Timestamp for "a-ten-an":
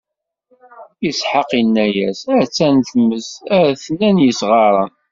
3.59-4.17